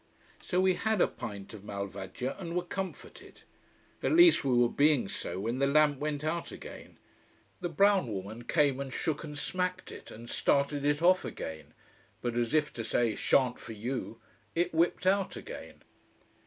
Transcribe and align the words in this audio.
So 0.41 0.59
we 0.59 0.73
had 0.73 0.99
a 0.99 1.07
pint 1.07 1.53
of 1.53 1.61
malvagia, 1.63 2.35
and 2.39 2.55
were 2.55 2.63
comforted. 2.63 3.43
At 4.01 4.13
least 4.13 4.43
we 4.43 4.53
were 4.57 4.67
being 4.67 5.07
so, 5.07 5.39
when 5.39 5.59
the 5.59 5.67
lamp 5.67 5.99
went 5.99 6.23
out 6.23 6.51
again. 6.51 6.97
The 7.59 7.69
brown 7.69 8.07
woman 8.07 8.45
came 8.45 8.79
and 8.79 8.91
shook 8.91 9.23
and 9.23 9.37
smacked 9.37 9.91
it, 9.91 10.09
and 10.09 10.27
started 10.27 10.85
it 10.85 11.03
off 11.03 11.23
again. 11.23 11.75
But 12.19 12.35
as 12.35 12.55
if 12.55 12.73
to 12.73 12.83
say 12.83 13.13
"Shan't 13.13 13.59
for 13.59 13.73
you", 13.73 14.19
it 14.55 14.73
whipped 14.73 15.05
out 15.05 15.35
again. 15.35 15.83